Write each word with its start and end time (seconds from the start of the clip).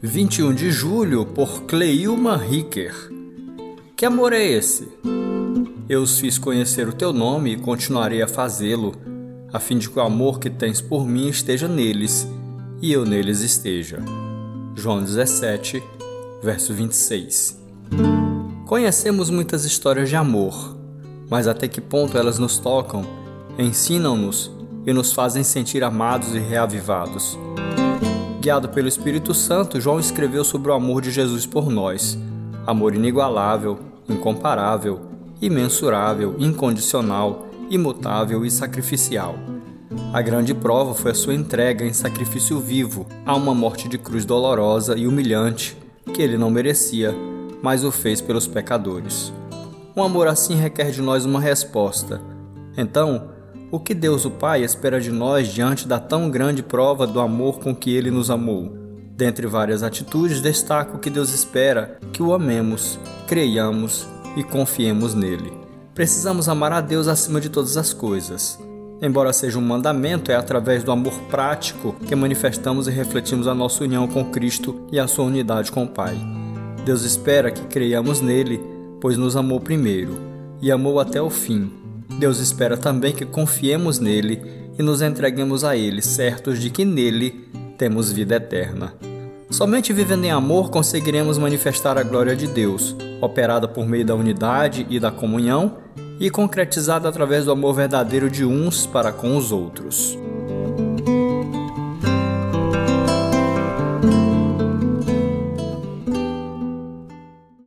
Vinte 0.00 0.38
e 0.38 0.42
um 0.42 0.54
de 0.54 0.70
julho 0.70 1.26
por 1.26 1.62
Cleilma 1.62 2.36
Ricker. 2.36 2.94
Que 3.96 4.06
amor 4.06 4.32
é 4.32 4.44
esse? 4.44 4.88
Eu 5.88 6.02
os 6.02 6.20
fiz 6.20 6.38
conhecer 6.38 6.88
o 6.88 6.92
teu 6.92 7.12
nome 7.12 7.52
e 7.52 7.56
continuarei 7.56 8.22
a 8.22 8.28
fazê-lo, 8.28 8.94
a 9.52 9.58
fim 9.58 9.78
de 9.78 9.90
que 9.90 9.98
o 9.98 10.02
amor 10.02 10.38
que 10.38 10.48
tens 10.48 10.80
por 10.80 11.04
mim 11.06 11.28
esteja 11.28 11.66
neles 11.66 12.28
e 12.80 12.92
eu 12.92 13.04
neles 13.04 13.40
esteja. 13.40 13.98
João 14.76 15.02
17, 15.02 15.82
verso 16.42 16.72
26. 16.72 17.60
Conhecemos 18.66 19.30
muitas 19.30 19.64
histórias 19.64 20.08
de 20.08 20.14
amor, 20.14 20.76
mas 21.28 21.48
até 21.48 21.66
que 21.66 21.80
ponto 21.80 22.16
elas 22.16 22.38
nos 22.38 22.58
tocam, 22.58 23.04
ensinam-nos 23.58 24.59
e 24.90 24.92
nos 24.92 25.12
fazem 25.12 25.44
sentir 25.44 25.84
amados 25.84 26.34
e 26.34 26.40
reavivados? 26.40 27.38
Guiado 28.40 28.68
pelo 28.70 28.88
Espírito 28.88 29.32
Santo, 29.32 29.80
João 29.80 30.00
escreveu 30.00 30.42
sobre 30.42 30.68
o 30.68 30.74
amor 30.74 31.00
de 31.00 31.12
Jesus 31.12 31.46
por 31.46 31.70
nós, 31.70 32.18
amor 32.66 32.92
inigualável, 32.92 33.78
incomparável, 34.08 35.00
imensurável, 35.40 36.34
incondicional, 36.40 37.46
imutável 37.70 38.44
e 38.44 38.50
sacrificial. 38.50 39.36
A 40.12 40.20
grande 40.20 40.52
prova 40.52 40.92
foi 40.92 41.12
a 41.12 41.14
sua 41.14 41.34
entrega 41.34 41.84
em 41.84 41.92
sacrifício 41.92 42.58
vivo 42.58 43.06
a 43.24 43.36
uma 43.36 43.54
morte 43.54 43.88
de 43.88 43.96
cruz 43.96 44.24
dolorosa 44.24 44.96
e 44.96 45.06
humilhante 45.06 45.76
que 46.12 46.20
ele 46.20 46.36
não 46.36 46.50
merecia, 46.50 47.14
mas 47.62 47.84
o 47.84 47.92
fez 47.92 48.20
pelos 48.20 48.48
pecadores. 48.48 49.32
Um 49.96 50.02
amor 50.02 50.26
assim 50.26 50.56
requer 50.56 50.90
de 50.90 51.00
nós 51.00 51.24
uma 51.24 51.40
resposta. 51.40 52.20
Então, 52.76 53.38
o 53.70 53.78
que 53.78 53.94
Deus 53.94 54.24
o 54.24 54.30
Pai 54.30 54.64
espera 54.64 55.00
de 55.00 55.12
nós 55.12 55.48
diante 55.48 55.86
da 55.86 56.00
tão 56.00 56.28
grande 56.28 56.62
prova 56.62 57.06
do 57.06 57.20
amor 57.20 57.60
com 57.60 57.74
que 57.74 57.94
ele 57.94 58.10
nos 58.10 58.30
amou? 58.30 58.76
Dentre 59.16 59.46
várias 59.46 59.82
atitudes, 59.82 60.40
destaco 60.40 60.98
que 60.98 61.10
Deus 61.10 61.32
espera 61.32 61.98
que 62.12 62.22
o 62.22 62.32
amemos, 62.32 62.98
creiamos 63.28 64.08
e 64.36 64.42
confiemos 64.42 65.14
nele. 65.14 65.52
Precisamos 65.94 66.48
amar 66.48 66.72
a 66.72 66.80
Deus 66.80 67.06
acima 67.06 67.40
de 67.40 67.48
todas 67.48 67.76
as 67.76 67.92
coisas. 67.92 68.58
Embora 69.02 69.32
seja 69.32 69.58
um 69.58 69.62
mandamento, 69.62 70.32
é 70.32 70.34
através 70.34 70.82
do 70.82 70.90
amor 70.90 71.12
prático 71.30 71.94
que 72.06 72.14
manifestamos 72.14 72.88
e 72.88 72.90
refletimos 72.90 73.46
a 73.46 73.54
nossa 73.54 73.84
união 73.84 74.08
com 74.08 74.24
Cristo 74.24 74.86
e 74.90 74.98
a 74.98 75.06
sua 75.06 75.26
unidade 75.26 75.70
com 75.70 75.84
o 75.84 75.88
Pai. 75.88 76.16
Deus 76.84 77.02
espera 77.02 77.50
que 77.50 77.66
creiamos 77.66 78.20
nele, 78.20 78.60
pois 79.00 79.16
nos 79.16 79.36
amou 79.36 79.60
primeiro 79.60 80.18
e 80.60 80.72
amou 80.72 80.98
até 80.98 81.20
o 81.20 81.30
fim. 81.30 81.79
Deus 82.18 82.38
espera 82.38 82.76
também 82.76 83.14
que 83.14 83.24
confiemos 83.24 83.98
nele 83.98 84.42
e 84.78 84.82
nos 84.82 85.02
entreguemos 85.02 85.64
a 85.64 85.76
ele, 85.76 86.02
certos 86.02 86.58
de 86.58 86.70
que 86.70 86.84
nele 86.84 87.48
temos 87.76 88.12
vida 88.12 88.36
eterna. 88.36 88.94
Somente 89.50 89.92
vivendo 89.92 90.24
em 90.24 90.30
amor 90.30 90.70
conseguiremos 90.70 91.36
manifestar 91.36 91.98
a 91.98 92.02
glória 92.02 92.36
de 92.36 92.46
Deus, 92.46 92.94
operada 93.20 93.66
por 93.66 93.86
meio 93.86 94.04
da 94.04 94.14
unidade 94.14 94.86
e 94.88 95.00
da 95.00 95.10
comunhão 95.10 95.78
e 96.20 96.30
concretizada 96.30 97.08
através 97.08 97.46
do 97.46 97.52
amor 97.52 97.74
verdadeiro 97.74 98.30
de 98.30 98.44
uns 98.44 98.86
para 98.86 99.10
com 99.10 99.36
os 99.36 99.50
outros. 99.50 100.16